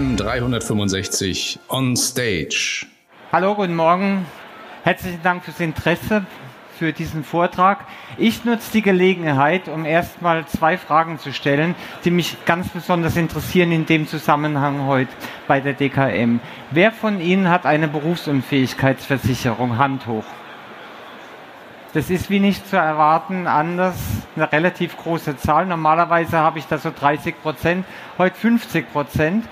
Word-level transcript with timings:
DKM 0.00 0.16
365 0.16 1.58
on 1.68 1.94
Stage. 1.94 2.86
Hallo, 3.32 3.54
guten 3.54 3.76
Morgen. 3.76 4.24
Herzlichen 4.82 5.22
Dank 5.22 5.44
fürs 5.44 5.60
Interesse 5.60 6.24
für 6.78 6.94
diesen 6.94 7.22
Vortrag. 7.22 7.84
Ich 8.16 8.46
nutze 8.46 8.72
die 8.72 8.80
Gelegenheit, 8.80 9.68
um 9.68 9.84
erstmal 9.84 10.46
zwei 10.46 10.78
Fragen 10.78 11.18
zu 11.18 11.34
stellen, 11.34 11.74
die 12.04 12.10
mich 12.10 12.38
ganz 12.46 12.68
besonders 12.70 13.16
interessieren 13.16 13.72
in 13.72 13.84
dem 13.84 14.06
Zusammenhang 14.06 14.86
heute 14.86 15.10
bei 15.46 15.60
der 15.60 15.74
DKM. 15.74 16.40
Wer 16.70 16.92
von 16.92 17.20
Ihnen 17.20 17.50
hat 17.50 17.66
eine 17.66 17.86
Berufsunfähigkeitsversicherung? 17.86 19.76
Hand 19.76 20.06
hoch. 20.06 20.24
Das 21.92 22.08
ist 22.08 22.30
wie 22.30 22.40
nicht 22.40 22.66
zu 22.66 22.76
erwarten 22.76 23.46
anders, 23.46 23.96
eine 24.34 24.50
relativ 24.50 24.96
große 24.96 25.36
Zahl. 25.36 25.66
Normalerweise 25.66 26.38
habe 26.38 26.58
ich 26.58 26.66
da 26.66 26.78
so 26.78 26.90
30 26.90 27.42
Prozent, 27.42 27.84
heute 28.16 28.36
50 28.36 28.92
Prozent. 28.92 29.44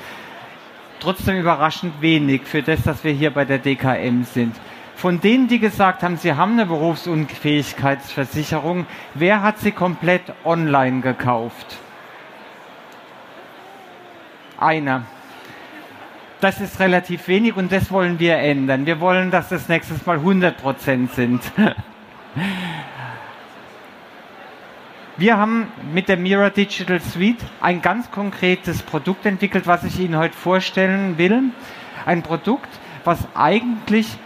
Trotzdem 1.01 1.39
überraschend 1.39 2.01
wenig 2.01 2.43
für 2.43 2.63
das, 2.63 2.83
dass 2.83 3.05
wir 3.05 3.13
hier 3.13 3.31
bei 3.31 3.45
der 3.45 3.59
DKM 3.59 4.25
sind. 4.25 4.57
Von 4.97 5.21
denen, 5.21 5.47
die 5.47 5.61
gesagt 5.61 6.03
haben, 6.03 6.17
sie 6.17 6.35
haben 6.35 6.55
eine 6.55 6.67
Berufsunfähigkeitsversicherung, 6.67 8.85
wer 9.15 9.43
hat 9.43 9.61
sie 9.61 9.71
komplett 9.71 10.23
online 10.45 11.03
gekauft? 11.03 11.77
Einer. 14.59 15.05
Das 16.41 16.61
ist 16.61 16.81
relativ 16.81 17.29
wenig 17.29 17.57
und 17.57 17.71
das 17.71 17.93
wollen 17.93 18.19
wir 18.19 18.39
ändern. 18.39 18.87
Wir 18.87 18.99
wollen, 18.99 19.31
dass 19.31 19.51
das 19.51 19.69
nächstes 19.69 20.05
Mal 20.05 20.17
100 20.17 20.57
Prozent 20.57 21.13
sind. 21.13 21.43
Wir 25.19 25.37
haben 25.37 25.67
mit 25.93 26.09
der 26.09 26.17
Mira 26.17 26.49
Digital 26.49 27.01
Suite 27.01 27.45
ein 27.61 27.83
ganz 27.83 28.09
konkretes 28.13 28.85
Produkt 28.85 29.27
entwickelt, 29.27 29.67
was 29.67 29.83
ich 29.83 29.99
Ihnen 29.99 30.17
heute 30.17 30.37
vorstellen 30.37 31.19
will. 31.19 31.43
Ein 32.07 32.23
Produkt, 32.23 32.69
was 33.03 33.27
eigentlich 33.35 34.17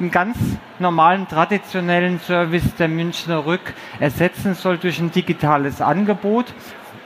einen 0.00 0.10
ganz 0.10 0.36
normalen 0.80 1.28
traditionellen 1.28 2.18
Service 2.18 2.74
der 2.74 2.88
Münchner 2.88 3.46
Rück 3.46 3.74
ersetzen 4.00 4.54
soll 4.54 4.78
durch 4.78 4.98
ein 4.98 5.12
digitales 5.12 5.80
Angebot. 5.80 6.52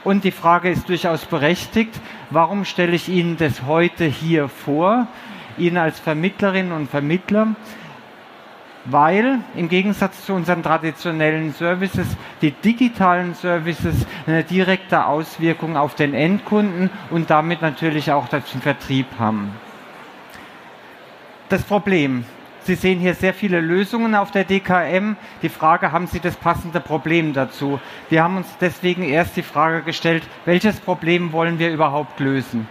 Und 0.03 0.23
die 0.23 0.31
Frage 0.31 0.71
ist 0.71 0.89
durchaus 0.89 1.25
berechtigt, 1.25 1.93
warum 2.31 2.65
stelle 2.65 2.95
ich 2.95 3.09
Ihnen 3.09 3.37
das 3.37 3.61
heute 3.67 4.05
hier 4.05 4.49
vor, 4.49 5.07
Ihnen 5.59 5.77
als 5.77 5.99
Vermittlerinnen 5.99 6.71
und 6.71 6.89
Vermittler? 6.89 7.55
Weil 8.85 9.39
im 9.55 9.67
Gegensatz 9.67 10.25
zu 10.25 10.33
unseren 10.33 10.61
traditionellen 10.61 11.53
Services 11.53 12.07
die 12.41 12.51
digitalen 12.51 13.33
Services 13.33 14.05
eine 14.27 14.43
direkte 14.43 15.05
Auswirkung 15.05 15.75
auf 15.75 15.95
den 15.95 16.13
Endkunden 16.13 16.91
und 17.09 17.29
damit 17.31 17.61
natürlich 17.61 18.11
auch 18.11 18.27
den 18.27 18.43
Vertrieb 18.43 19.07
haben. 19.17 19.51
Das 21.49 21.63
Problem, 21.63 22.25
Sie 22.61 22.73
sehen 22.73 22.99
hier 22.99 23.13
sehr 23.13 23.35
viele 23.35 23.61
Lösungen 23.61 24.15
auf 24.15 24.31
der 24.31 24.43
DKM. 24.43 25.17
Die 25.43 25.49
Frage, 25.49 25.91
haben 25.91 26.07
Sie 26.07 26.19
das 26.19 26.35
passende 26.35 26.79
Problem 26.79 27.31
dazu? 27.33 27.79
Wir 28.09 28.23
haben 28.23 28.37
uns 28.37 28.47
deswegen 28.59 29.03
erst 29.03 29.37
die 29.37 29.43
Frage 29.43 29.83
gestellt, 29.83 30.23
welches 30.45 30.79
Problem 30.79 31.31
wollen 31.31 31.59
wir 31.59 31.71
überhaupt 31.71 32.19
lösen? 32.19 32.67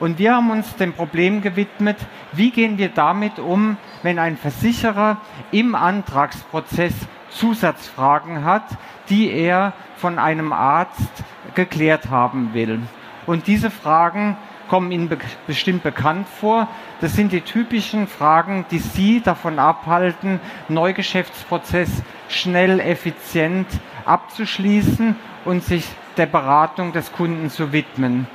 Und 0.00 0.18
wir 0.18 0.34
haben 0.34 0.50
uns 0.50 0.74
dem 0.76 0.92
Problem 0.92 1.40
gewidmet, 1.40 1.96
wie 2.32 2.50
gehen 2.50 2.78
wir 2.78 2.88
damit 2.88 3.38
um, 3.38 3.76
wenn 4.02 4.18
ein 4.18 4.36
Versicherer 4.36 5.18
im 5.52 5.74
Antragsprozess 5.74 6.94
Zusatzfragen 7.30 8.44
hat, 8.44 8.64
die 9.08 9.30
er 9.30 9.72
von 9.96 10.18
einem 10.18 10.52
Arzt 10.52 11.24
geklärt 11.54 12.10
haben 12.10 12.54
will. 12.54 12.80
Und 13.26 13.46
diese 13.46 13.70
Fragen 13.70 14.36
kommen 14.68 14.92
Ihnen 14.92 15.08
be 15.08 15.18
bestimmt 15.46 15.82
bekannt 15.82 16.26
vor. 16.28 16.68
Das 17.00 17.14
sind 17.14 17.32
die 17.32 17.40
typischen 17.40 18.06
Fragen, 18.06 18.64
die 18.70 18.78
Sie 18.78 19.20
davon 19.20 19.58
abhalten, 19.58 20.40
Neugeschäftsprozess 20.68 21.90
schnell, 22.28 22.80
effizient 22.80 23.68
abzuschließen 24.04 25.16
und 25.44 25.64
sich 25.64 25.86
der 26.16 26.26
Beratung 26.26 26.92
des 26.92 27.12
Kunden 27.12 27.50
zu 27.50 27.72
widmen. 27.72 28.26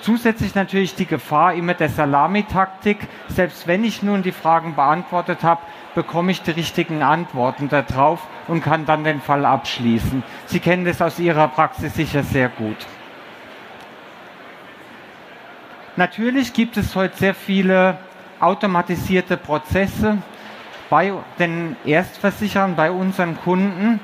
Zusätzlich 0.00 0.54
natürlich 0.54 0.94
die 0.94 1.06
Gefahr 1.06 1.54
immer 1.54 1.74
der 1.74 1.88
Salamitaktik. 1.88 2.98
Selbst 3.28 3.66
wenn 3.66 3.82
ich 3.84 4.02
nun 4.02 4.22
die 4.22 4.32
Fragen 4.32 4.74
beantwortet 4.76 5.42
habe, 5.42 5.60
bekomme 5.94 6.30
ich 6.30 6.42
die 6.42 6.52
richtigen 6.52 7.02
Antworten 7.02 7.68
darauf 7.68 8.26
und 8.46 8.62
kann 8.62 8.86
dann 8.86 9.02
den 9.02 9.20
Fall 9.20 9.44
abschließen. 9.44 10.22
Sie 10.46 10.60
kennen 10.60 10.84
das 10.84 11.02
aus 11.02 11.18
Ihrer 11.18 11.48
Praxis 11.48 11.94
sicher 11.94 12.22
sehr 12.22 12.48
gut. 12.48 12.76
Natürlich 15.96 16.52
gibt 16.52 16.76
es 16.76 16.94
heute 16.94 17.16
sehr 17.16 17.34
viele 17.34 17.98
automatisierte 18.38 19.36
Prozesse 19.36 20.18
bei 20.88 21.12
den 21.40 21.76
Erstversicherern, 21.84 22.76
bei 22.76 22.92
unseren 22.92 23.36
Kunden, 23.36 23.98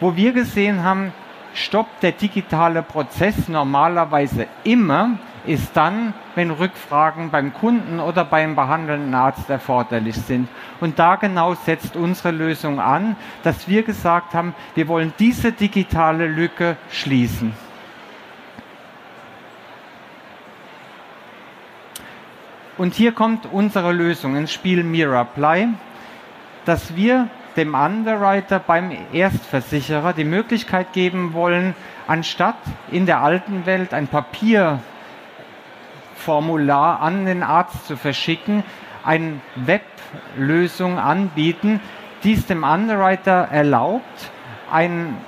wo 0.00 0.16
wir 0.16 0.32
gesehen 0.32 0.84
haben, 0.84 1.14
stoppt 1.54 2.02
der 2.02 2.12
digitale 2.12 2.82
Prozess 2.82 3.48
normalerweise 3.48 4.46
immer, 4.64 5.18
ist 5.46 5.76
dann, 5.76 6.14
wenn 6.34 6.50
Rückfragen 6.50 7.30
beim 7.30 7.52
Kunden 7.52 8.00
oder 8.00 8.24
beim 8.24 8.54
behandelnden 8.56 9.14
Arzt 9.14 9.48
erforderlich 9.50 10.16
sind. 10.16 10.48
Und 10.80 10.98
da 10.98 11.16
genau 11.16 11.54
setzt 11.54 11.96
unsere 11.96 12.30
Lösung 12.30 12.80
an, 12.80 13.16
dass 13.42 13.68
wir 13.68 13.82
gesagt 13.82 14.34
haben, 14.34 14.54
wir 14.74 14.88
wollen 14.88 15.12
diese 15.18 15.52
digitale 15.52 16.26
Lücke 16.26 16.76
schließen. 16.90 17.52
Und 22.76 22.94
hier 22.94 23.12
kommt 23.12 23.46
unsere 23.52 23.92
Lösung 23.92 24.34
ins 24.34 24.52
Spiel 24.52 24.82
Miraply, 24.82 25.68
dass 26.64 26.96
wir 26.96 27.28
dem 27.56 27.74
Underwriter 27.74 28.58
beim 28.58 28.92
Erstversicherer 29.12 30.12
die 30.12 30.24
Möglichkeit 30.24 30.92
geben 30.92 31.32
wollen, 31.32 31.74
anstatt 32.06 32.56
in 32.90 33.06
der 33.06 33.22
alten 33.22 33.64
Welt 33.66 33.94
ein 33.94 34.08
Papierformular 34.08 37.00
an 37.00 37.26
den 37.26 37.42
Arzt 37.42 37.86
zu 37.86 37.96
verschicken, 37.96 38.62
eine 39.04 39.40
Weblösung 39.56 40.98
anbieten, 40.98 41.80
die 42.22 42.34
es 42.34 42.46
dem 42.46 42.64
Underwriter 42.64 43.48
erlaubt, 43.50 44.30
einen 44.70 45.18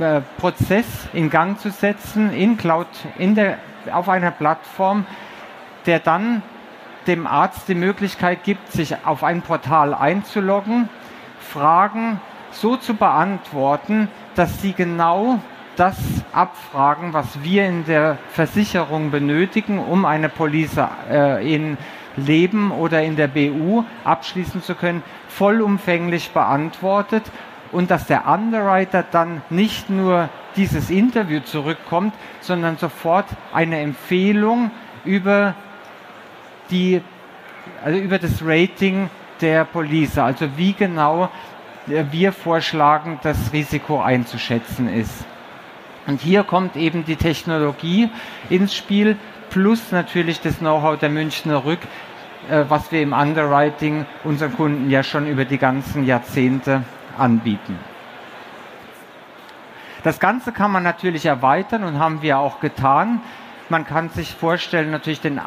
äh, 0.00 0.20
Prozess 0.38 0.86
in 1.12 1.30
Gang 1.30 1.60
zu 1.60 1.70
setzen 1.70 2.32
in 2.32 2.56
Cloud, 2.56 2.88
in 3.18 3.34
der, 3.34 3.58
auf 3.92 4.08
einer 4.08 4.30
Plattform, 4.30 5.06
der 5.84 6.00
dann 6.00 6.42
dem 7.06 7.26
Arzt 7.26 7.68
die 7.68 7.74
Möglichkeit 7.74 8.42
gibt, 8.42 8.72
sich 8.72 8.96
auf 9.04 9.22
ein 9.22 9.42
Portal 9.42 9.94
einzuloggen, 9.94 10.88
Fragen 11.52 12.20
so 12.50 12.76
zu 12.76 12.94
beantworten, 12.94 14.08
dass 14.34 14.60
sie 14.62 14.72
genau 14.72 15.40
das 15.76 15.96
abfragen, 16.32 17.12
was 17.12 17.42
wir 17.42 17.66
in 17.66 17.84
der 17.84 18.18
Versicherung 18.30 19.10
benötigen, 19.10 19.78
um 19.78 20.04
eine 20.04 20.28
Police 20.28 20.78
äh, 21.10 21.54
in 21.54 21.76
Leben 22.16 22.70
oder 22.70 23.02
in 23.02 23.16
der 23.16 23.28
BU 23.28 23.84
abschließen 24.04 24.62
zu 24.62 24.74
können, 24.74 25.02
vollumfänglich 25.28 26.30
beantwortet. 26.30 27.24
Und 27.72 27.90
dass 27.90 28.06
der 28.06 28.26
Underwriter 28.26 29.04
dann 29.10 29.42
nicht 29.50 29.90
nur 29.90 30.30
dieses 30.56 30.88
Interview 30.88 31.40
zurückkommt, 31.40 32.14
sondern 32.40 32.78
sofort 32.78 33.26
eine 33.52 33.80
Empfehlung 33.80 34.70
über 35.04 35.54
die, 36.70 37.02
also 37.84 37.98
über 37.98 38.18
das 38.18 38.40
Rating 38.42 39.10
der 39.40 39.64
Police, 39.64 40.18
also 40.18 40.56
wie 40.56 40.72
genau 40.72 41.30
wir 41.86 42.32
vorschlagen, 42.32 43.18
das 43.22 43.52
Risiko 43.52 44.00
einzuschätzen 44.00 44.92
ist. 44.92 45.24
Und 46.06 46.20
hier 46.20 46.44
kommt 46.44 46.76
eben 46.76 47.04
die 47.04 47.16
Technologie 47.16 48.10
ins 48.48 48.74
Spiel, 48.74 49.16
plus 49.50 49.92
natürlich 49.92 50.40
das 50.40 50.58
Know-how 50.58 50.98
der 50.98 51.10
Münchner 51.10 51.64
Rück, 51.64 51.80
äh, 52.50 52.64
was 52.68 52.92
wir 52.92 53.02
im 53.02 53.12
Underwriting 53.12 54.06
unseren 54.24 54.54
Kunden 54.54 54.90
ja 54.90 55.02
schon 55.02 55.26
über 55.26 55.44
die 55.44 55.58
ganzen 55.58 56.04
Jahrzehnte 56.04 56.82
anbieten. 57.18 57.78
Das 60.04 60.20
Ganze 60.20 60.52
kann 60.52 60.70
man 60.70 60.84
natürlich 60.84 61.26
erweitern 61.26 61.82
und 61.82 61.98
haben 61.98 62.22
wir 62.22 62.38
auch 62.38 62.60
getan. 62.60 63.20
Man 63.68 63.84
kann 63.84 64.10
sich 64.10 64.32
vorstellen, 64.34 64.92
natürlich 64.92 65.20
den, 65.20 65.40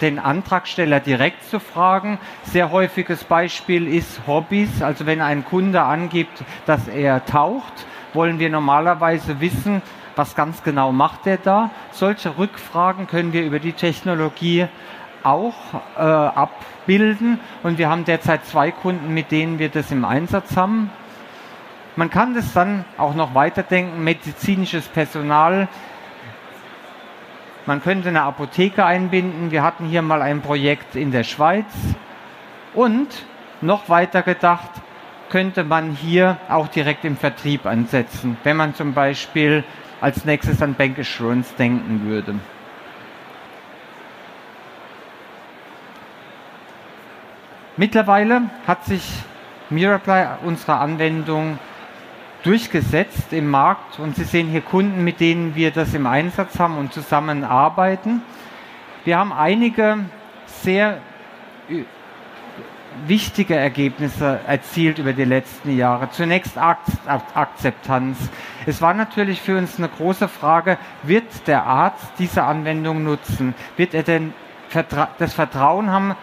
den 0.00 0.18
Antragsteller 0.18 1.00
direkt 1.00 1.44
zu 1.44 1.60
fragen. 1.60 2.18
Sehr 2.44 2.70
häufiges 2.70 3.24
Beispiel 3.24 3.86
ist 3.86 4.26
Hobbys. 4.26 4.82
Also 4.82 5.06
wenn 5.06 5.20
ein 5.20 5.44
Kunde 5.44 5.82
angibt, 5.82 6.44
dass 6.66 6.88
er 6.88 7.24
taucht, 7.24 7.86
wollen 8.12 8.38
wir 8.38 8.50
normalerweise 8.50 9.40
wissen, 9.40 9.82
was 10.16 10.34
ganz 10.34 10.62
genau 10.62 10.92
macht 10.92 11.26
er 11.26 11.36
da. 11.38 11.70
Solche 11.92 12.36
Rückfragen 12.36 13.06
können 13.06 13.32
wir 13.32 13.44
über 13.44 13.58
die 13.58 13.72
Technologie 13.72 14.66
auch 15.22 15.54
äh, 15.96 16.00
abbilden. 16.00 17.40
Und 17.62 17.78
wir 17.78 17.88
haben 17.88 18.04
derzeit 18.04 18.44
zwei 18.46 18.70
Kunden, 18.70 19.14
mit 19.14 19.30
denen 19.30 19.58
wir 19.58 19.68
das 19.68 19.90
im 19.90 20.04
Einsatz 20.04 20.56
haben. 20.56 20.90
Man 21.96 22.10
kann 22.10 22.34
das 22.34 22.52
dann 22.52 22.84
auch 22.98 23.14
noch 23.14 23.34
weiterdenken, 23.34 24.02
medizinisches 24.04 24.88
Personal 24.88 25.68
Man 27.70 27.84
könnte 27.84 28.08
eine 28.08 28.22
Apotheke 28.22 28.84
einbinden. 28.84 29.52
Wir 29.52 29.62
hatten 29.62 29.86
hier 29.86 30.02
mal 30.02 30.22
ein 30.22 30.42
Projekt 30.42 30.96
in 30.96 31.12
der 31.12 31.22
Schweiz. 31.22 31.66
Und 32.74 33.06
noch 33.60 33.88
weiter 33.88 34.22
gedacht, 34.22 34.70
könnte 35.28 35.62
man 35.62 35.92
hier 35.92 36.38
auch 36.48 36.66
direkt 36.66 37.04
im 37.04 37.16
Vertrieb 37.16 37.66
ansetzen, 37.66 38.36
wenn 38.42 38.56
man 38.56 38.74
zum 38.74 38.92
Beispiel 38.92 39.62
als 40.00 40.24
nächstes 40.24 40.60
an 40.60 40.74
Bank 40.74 40.98
Assurance 40.98 41.54
denken 41.56 42.06
würde. 42.06 42.34
Mittlerweile 47.76 48.50
hat 48.66 48.84
sich 48.84 49.04
Miraply, 49.68 50.26
unsere 50.42 50.78
Anwendung, 50.78 51.60
durchgesetzt 52.42 53.32
im 53.32 53.50
Markt 53.50 53.98
und 53.98 54.16
Sie 54.16 54.24
sehen 54.24 54.48
hier 54.48 54.62
Kunden, 54.62 55.04
mit 55.04 55.20
denen 55.20 55.54
wir 55.54 55.70
das 55.70 55.94
im 55.94 56.06
Einsatz 56.06 56.58
haben 56.58 56.78
und 56.78 56.92
zusammenarbeiten. 56.92 58.22
Wir 59.04 59.18
haben 59.18 59.32
einige 59.32 59.98
sehr 60.46 60.98
wichtige 63.06 63.54
Ergebnisse 63.54 64.40
erzielt 64.46 64.98
über 64.98 65.12
die 65.12 65.24
letzten 65.24 65.76
Jahre. 65.76 66.10
Zunächst 66.10 66.58
Akzeptanz. 66.58 68.18
Es 68.66 68.82
war 68.82 68.94
natürlich 68.94 69.40
für 69.40 69.56
uns 69.56 69.78
eine 69.78 69.88
große 69.88 70.28
Frage, 70.28 70.76
wird 71.02 71.46
der 71.46 71.64
Arzt 71.64 72.12
diese 72.18 72.42
Anwendung 72.42 73.04
nutzen? 73.04 73.54
Wird 73.76 73.94
er 73.94 74.02
denn 74.02 74.34
das 75.18 75.34
Vertrauen 75.34 75.90
haben, 75.90 76.14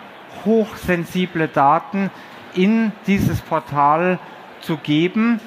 hochsensible 0.45 1.47
Daten 1.47 2.11
in 2.53 2.91
dieses 3.07 3.41
Portal 3.41 4.19
zu 4.61 4.77
geben? 4.77 5.39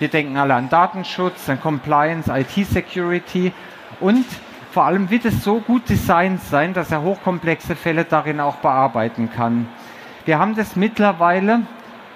Wir 0.00 0.08
denken 0.08 0.38
alle 0.38 0.54
an 0.54 0.70
Datenschutz, 0.70 1.46
an 1.50 1.60
Compliance, 1.60 2.32
IT-Security 2.32 3.52
und 4.00 4.24
vor 4.72 4.84
allem 4.84 5.10
wird 5.10 5.26
es 5.26 5.44
so 5.44 5.60
gut 5.60 5.90
designt 5.90 6.42
sein, 6.42 6.72
dass 6.72 6.90
er 6.90 7.02
hochkomplexe 7.02 7.76
Fälle 7.76 8.06
darin 8.06 8.40
auch 8.40 8.56
bearbeiten 8.56 9.30
kann. 9.30 9.68
Wir 10.24 10.38
haben 10.38 10.56
das 10.56 10.74
mittlerweile 10.74 11.60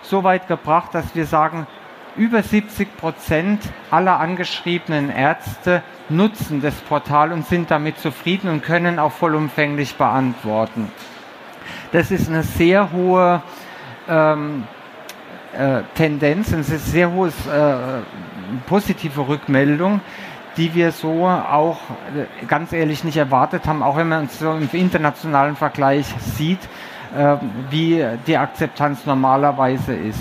so 0.00 0.24
weit 0.24 0.48
gebracht, 0.48 0.94
dass 0.94 1.14
wir 1.14 1.26
sagen, 1.26 1.66
über 2.16 2.42
70 2.42 2.96
Prozent 2.96 3.60
aller 3.90 4.18
angeschriebenen 4.18 5.10
Ärzte 5.10 5.82
nutzen 6.08 6.62
das 6.62 6.76
Portal 6.76 7.32
und 7.32 7.46
sind 7.46 7.70
damit 7.70 7.98
zufrieden 7.98 8.48
und 8.48 8.62
können 8.62 8.98
auch 8.98 9.12
vollumfänglich 9.12 9.96
beantworten. 9.96 10.90
Das 11.92 12.10
ist 12.10 12.30
eine 12.30 12.44
sehr 12.44 12.92
hohe 12.92 13.42
ähm, 14.08 14.64
äh, 15.54 15.82
Tendenz, 15.94 16.52
eine 16.52 16.62
sehr 16.62 17.10
hohe 17.10 17.28
äh, 17.28 18.02
positive 18.66 19.26
Rückmeldung, 19.26 20.00
die 20.56 20.74
wir 20.74 20.92
so 20.92 21.26
auch 21.26 21.78
äh, 22.14 22.46
ganz 22.46 22.72
ehrlich 22.72 23.04
nicht 23.04 23.16
erwartet 23.16 23.66
haben, 23.66 23.82
auch 23.82 23.96
wenn 23.96 24.08
man 24.08 24.26
es 24.26 24.38
so 24.38 24.52
im 24.52 24.68
internationalen 24.72 25.56
Vergleich 25.56 26.06
sieht, 26.36 26.60
äh, 27.16 27.36
wie 27.70 28.04
die 28.26 28.36
Akzeptanz 28.36 29.06
normalerweise 29.06 29.94
ist. 29.94 30.20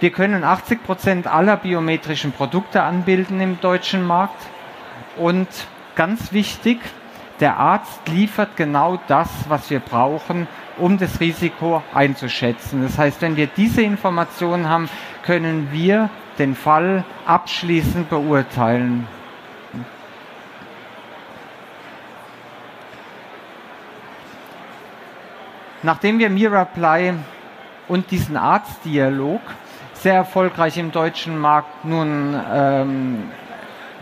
Wir 0.00 0.10
können 0.10 0.42
80 0.42 0.82
Prozent 0.82 1.26
aller 1.28 1.56
biometrischen 1.56 2.32
Produkte 2.32 2.82
anbilden 2.82 3.40
im 3.40 3.60
deutschen 3.60 4.04
Markt 4.04 4.42
und 5.16 5.46
ganz 5.94 6.32
wichtig, 6.32 6.80
der 7.38 7.56
Arzt 7.56 8.08
liefert 8.08 8.56
genau 8.56 8.98
das, 9.08 9.28
was 9.48 9.70
wir 9.70 9.80
brauchen, 9.80 10.46
um 10.78 10.98
das 10.98 11.20
Risiko 11.20 11.82
einzuschätzen. 11.94 12.82
Das 12.82 12.98
heißt, 12.98 13.22
wenn 13.22 13.36
wir 13.36 13.46
diese 13.46 13.82
Informationen 13.82 14.68
haben, 14.68 14.88
können 15.24 15.68
wir 15.72 16.10
den 16.38 16.54
Fall 16.54 17.04
abschließend 17.26 18.08
beurteilen. 18.08 19.06
Nachdem 25.82 26.18
wir 26.18 26.30
Miraply 26.30 27.14
und 27.88 28.10
diesen 28.10 28.36
Arztdialog 28.36 29.40
sehr 29.94 30.14
erfolgreich 30.14 30.78
im 30.78 30.92
deutschen 30.92 31.38
Markt 31.38 31.84
nun 31.84 32.40
ähm, 32.52 33.30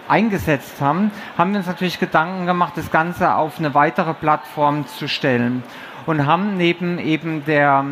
eingesetzt 0.06 0.80
haben, 0.80 1.10
haben 1.38 1.52
wir 1.52 1.58
uns 1.58 1.66
natürlich 1.66 1.98
Gedanken 1.98 2.44
gemacht, 2.44 2.74
das 2.76 2.90
Ganze 2.90 3.34
auf 3.34 3.58
eine 3.58 3.74
weitere 3.74 4.12
Plattform 4.12 4.86
zu 4.86 5.08
stellen 5.08 5.62
und 6.06 6.26
haben 6.26 6.56
neben 6.56 6.98
eben 6.98 7.44
der 7.44 7.84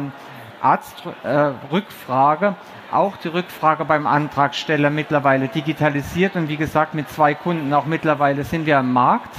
Arztrückfrage 0.61 2.47
äh, 2.47 2.53
auch 2.91 3.17
die 3.19 3.29
Rückfrage 3.29 3.85
beim 3.85 4.07
Antragsteller 4.07 4.91
mittlerweile 4.91 5.49
digitalisiert 5.49 6.37
und 6.37 6.49
wie 6.49 6.57
gesagt 6.57 6.95
mit 6.95 7.09
zwei 7.11 7.35
Kunden 7.35 7.73
auch 7.75 7.85
mittlerweile 7.85 8.45
sind 8.45 8.67
wir 8.67 8.79
am 8.79 8.93
Markt. 8.93 9.35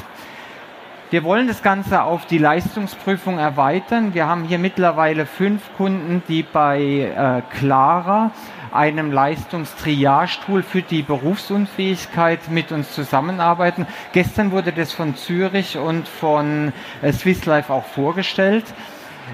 Wir 1.10 1.24
wollen 1.24 1.48
das 1.48 1.64
Ganze 1.64 2.04
auf 2.04 2.28
die 2.28 2.38
Leistungsprüfung 2.38 3.40
erweitern. 3.40 4.14
Wir 4.14 4.28
haben 4.28 4.44
hier 4.44 4.60
mittlerweile 4.60 5.26
fünf 5.26 5.64
Kunden, 5.76 6.22
die 6.28 6.44
bei 6.44 6.80
äh, 6.80 7.42
Clara, 7.58 8.30
einem 8.72 9.12
Leistungstriage-Tool 9.12 10.64
für 10.64 10.82
die 10.82 11.02
Berufsunfähigkeit, 11.02 12.50
mit 12.50 12.72
uns 12.72 12.94
zusammenarbeiten. 12.94 13.88
Gestern 14.14 14.52
wurde 14.52 14.72
das 14.72 14.92
von 14.94 15.16
Zürich 15.16 15.78
und 15.78 16.08
von 16.08 16.74
äh, 17.02 17.12
Swiss 17.12 17.46
Life 17.46 17.72
auch 17.72 17.86
vorgestellt 17.86 18.66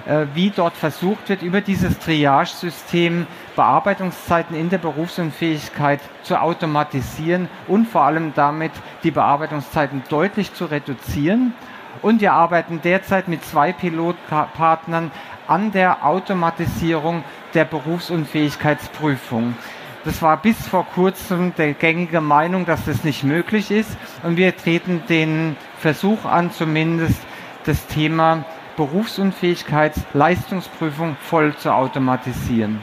äh, 0.06 0.26
wie 0.34 0.50
dort 0.50 0.76
versucht 0.76 1.30
wird, 1.30 1.42
über 1.42 1.62
dieses 1.62 1.98
Triage-System 2.00 3.28
Bearbeitungszeiten 3.56 4.56
in 4.56 4.70
der 4.70 4.78
Berufsunfähigkeit 4.78 6.02
zu 6.24 6.40
automatisieren 6.40 7.48
und 7.68 7.88
vor 7.88 8.04
allem 8.04 8.34
damit 8.36 8.72
die 9.04 9.12
Bearbeitungszeiten 9.12 10.04
deutlich 10.10 10.54
zu 10.54 10.66
reduzieren. 10.66 11.54
Und 12.02 12.22
wir 12.22 12.34
arbeiten 12.34 12.82
derzeit 12.84 13.28
mit 13.28 13.46
zwei 13.46 13.72
Pilotpartnern 13.72 15.12
an 15.48 15.72
der 15.72 16.06
Automatisierung 16.06 17.24
der 17.56 17.66
Berufsunfähigkeitsprüfung. 17.66 19.56
Das 20.04 20.22
war 20.22 20.38
bis 20.38 20.68
vor 20.68 20.86
kurzem 20.94 21.56
der 21.56 21.74
gängige 21.74 22.22
Meinung, 22.22 22.68
dass 22.68 22.86
das 22.86 23.04
nicht 23.04 23.24
möglich 23.24 23.72
ist. 23.72 23.98
Und 24.22 24.38
wir 24.38 24.56
treten 24.56 25.02
den 25.10 25.58
Versuch 25.80 26.26
an, 26.26 26.52
zumindest 26.52 27.20
das 27.66 27.88
Thema 27.88 28.46
Berufsunfähigkeitsleistungsprüfung 28.78 31.18
voll 31.22 31.56
zu 31.56 31.74
automatisieren. 31.74 32.80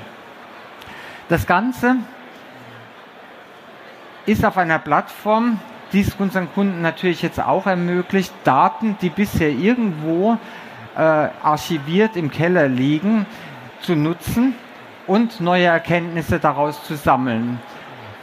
Das 1.28 1.46
Ganze 1.46 1.98
ist 4.26 4.44
auf 4.44 4.56
einer 4.56 4.80
Plattform, 4.80 5.60
die 5.92 6.00
es 6.00 6.12
unseren 6.14 6.52
Kunden 6.52 6.82
natürlich 6.82 7.22
jetzt 7.22 7.40
auch 7.40 7.66
ermöglicht, 7.66 8.32
Daten, 8.44 8.96
die 9.00 9.10
bisher 9.10 9.50
irgendwo 9.50 10.38
äh, 10.96 10.98
archiviert 10.98 12.16
im 12.16 12.30
Keller 12.30 12.68
liegen, 12.68 13.26
zu 13.82 13.94
nutzen 13.96 14.54
und 15.06 15.40
neue 15.40 15.66
Erkenntnisse 15.66 16.38
daraus 16.38 16.82
zu 16.84 16.96
sammeln. 16.96 17.60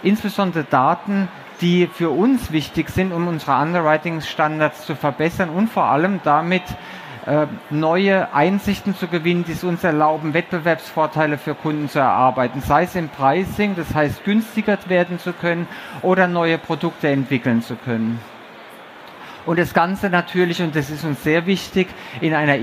Insbesondere 0.01 0.63
Daten, 0.63 1.28
die 1.62 1.88
für 1.88 2.10
uns 2.10 2.51
wichtig 2.51 2.89
sind, 2.89 3.12
um 3.12 3.28
unsere 3.28 3.62
Underwriting-Standards 3.62 4.86
zu 4.86 4.96
verbessern 4.96 5.50
und 5.50 5.70
vor 5.70 5.84
allem 5.86 6.22
damit 6.24 6.63
äh, 7.25 7.48
neue 7.70 8.34
Einsichten 8.34 8.96
zu 8.96 9.08
gewinnen, 9.08 9.44
die 9.46 9.51
es 9.51 9.63
uns 9.63 9.84
erlauben, 9.84 10.34
Wettbewerbsvorteile 10.34 11.38
für 11.38 11.54
Kunden 11.54 11.89
zu 11.89 12.00
erarbeiten, 12.00 12.62
sei 12.62 12.84
es 12.84 12.96
im 12.96 13.10
Pricing, 13.10 13.75
das 13.75 13.94
heißt 13.94 14.24
günstiger 14.24 14.78
werden 14.88 15.20
zu 15.20 15.34
können 15.34 15.68
oder 16.01 16.28
neue 16.28 16.58
Produkte 16.58 17.10
entwickeln 17.10 17.62
zu 17.62 17.75
können. 17.75 18.20
Und 19.46 19.60
das 19.60 19.74
Ganze 19.74 20.10
natürlich, 20.10 20.62
und 20.62 20.75
das 20.75 20.89
ist 20.89 21.04
uns 21.04 21.24
sehr 21.24 21.46
wichtig, 21.46 21.88
in 22.22 22.34
einer 22.34 22.58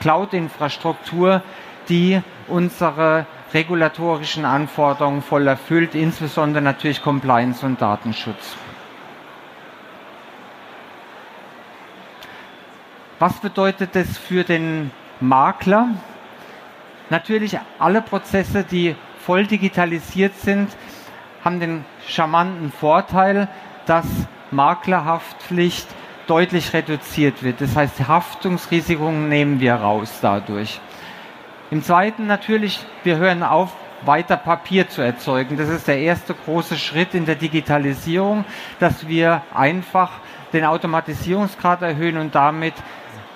Cloud-Infrastruktur, 0.00 1.42
die 1.88 2.20
unsere 2.48 3.26
regulatorischen 3.54 4.44
Anforderungen 4.44 5.22
voll 5.22 5.46
erfüllt, 5.46 5.94
insbesondere 5.94 6.62
natürlich 6.62 7.02
Compliance 7.02 7.64
und 7.64 7.80
Datenschutz. 7.80 8.56
Was 13.18 13.40
bedeutet 13.40 13.94
das 13.94 14.18
für 14.18 14.44
den 14.44 14.90
Makler? 15.20 15.88
Natürlich, 17.08 17.58
alle 17.78 18.02
Prozesse, 18.02 18.62
die 18.64 18.94
voll 19.24 19.46
digitalisiert 19.46 20.36
sind, 20.36 20.68
haben 21.42 21.60
den 21.60 21.84
charmanten 22.06 22.70
Vorteil, 22.72 23.48
dass 23.86 24.06
Maklerhaftpflicht 24.50 25.86
deutlich 26.26 26.72
reduziert 26.72 27.42
wird. 27.42 27.60
Das 27.60 27.74
heißt, 27.74 28.06
Haftungsrisiken 28.06 29.28
nehmen 29.28 29.60
wir 29.60 29.74
raus 29.76 30.18
dadurch. 30.20 30.80
Im 31.70 31.82
zweiten 31.82 32.26
natürlich, 32.26 32.84
wir 33.02 33.16
hören 33.16 33.42
auf, 33.42 33.72
weiter 34.02 34.36
Papier 34.36 34.88
zu 34.88 35.02
erzeugen. 35.02 35.56
Das 35.56 35.68
ist 35.68 35.88
der 35.88 35.98
erste 35.98 36.34
große 36.34 36.76
Schritt 36.76 37.14
in 37.14 37.26
der 37.26 37.34
Digitalisierung, 37.34 38.44
dass 38.78 39.08
wir 39.08 39.42
einfach 39.54 40.12
den 40.52 40.64
Automatisierungsgrad 40.64 41.82
erhöhen 41.82 42.18
und 42.18 42.34
damit 42.34 42.74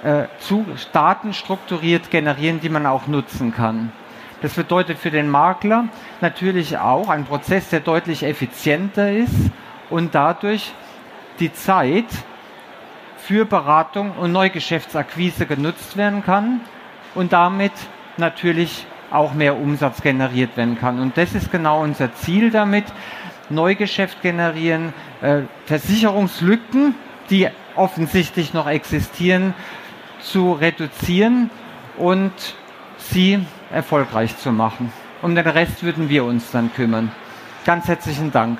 äh, 0.04 0.24
zu 0.38 0.64
Daten 0.92 1.32
strukturiert 1.32 2.10
generieren, 2.10 2.60
die 2.60 2.68
man 2.68 2.86
auch 2.86 3.06
nutzen 3.06 3.52
kann. 3.52 3.92
Das 4.42 4.54
bedeutet 4.54 4.98
für 4.98 5.10
den 5.10 5.28
Makler 5.28 5.88
natürlich 6.20 6.78
auch 6.78 7.08
ein 7.08 7.24
Prozess, 7.24 7.68
der 7.68 7.80
deutlich 7.80 8.22
effizienter 8.22 9.12
ist 9.12 9.50
und 9.90 10.14
dadurch 10.14 10.72
die 11.40 11.52
Zeit 11.52 12.06
für 13.18 13.44
Beratung 13.44 14.12
und 14.12 14.32
Neugeschäftsakquise 14.32 15.46
genutzt 15.46 15.96
werden 15.96 16.22
kann 16.24 16.60
und 17.14 17.32
damit 17.32 17.72
natürlich 18.16 18.86
auch 19.10 19.34
mehr 19.34 19.56
Umsatz 19.56 20.02
generiert 20.02 20.56
werden 20.56 20.78
kann. 20.78 21.00
Und 21.00 21.16
das 21.16 21.34
ist 21.34 21.50
genau 21.50 21.82
unser 21.82 22.14
Ziel 22.14 22.50
damit. 22.50 22.84
Neugeschäft 23.48 24.22
generieren, 24.22 24.92
äh, 25.20 25.42
Versicherungslücken, 25.66 26.94
die 27.30 27.48
offensichtlich 27.74 28.54
noch 28.54 28.68
existieren, 28.68 29.54
zu 30.20 30.52
reduzieren 30.52 31.50
und 31.96 32.32
sie 32.98 33.44
erfolgreich 33.72 34.36
zu 34.38 34.52
machen. 34.52 34.92
Um 35.22 35.34
den 35.34 35.46
Rest 35.46 35.82
würden 35.82 36.08
wir 36.08 36.24
uns 36.24 36.50
dann 36.50 36.72
kümmern. 36.72 37.10
Ganz 37.64 37.88
herzlichen 37.88 38.30
Dank. 38.30 38.58